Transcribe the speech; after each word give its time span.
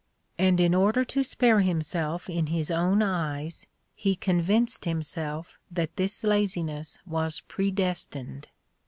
And 0.39 0.59
in 0.59 0.73
order 0.73 1.03
to 1.05 1.23
spare 1.23 1.59
himself 1.59 2.27
in 2.27 2.47
his 2.47 2.71
own 2.71 3.03
eyes 3.03 3.67
he 3.93 4.15
convinced 4.15 4.85
himself 4.85 5.59
that 5.69 5.95
this 5.95 6.23
laziness 6.23 6.97
was 7.05 7.41
predestined. 7.41 8.47